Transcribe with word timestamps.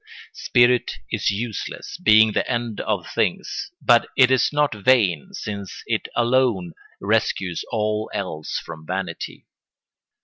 Spirit 0.33 0.93
is 1.11 1.29
useless, 1.29 1.95
being 2.01 2.31
the 2.31 2.49
end 2.51 2.79
of 2.81 3.05
things: 3.13 3.69
but 3.83 4.07
it 4.17 4.31
is 4.31 4.49
not 4.51 4.73
vain, 4.73 5.31
since 5.33 5.83
it 5.85 6.07
alone 6.15 6.73
rescues 6.99 7.63
all 7.69 8.09
else 8.11 8.57
from 8.65 8.83
vanity. 8.87 9.45